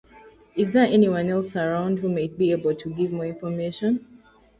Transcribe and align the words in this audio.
Is 0.55 0.73
there 0.73 0.87
anyone 0.87 1.29
else 1.29 1.55
around 1.55 1.99
who 1.99 2.09
might 2.09 2.35
be 2.35 2.51
able 2.51 2.73
to 2.73 2.89
give 2.95 3.11
more 3.11 3.27
information? 3.27 4.03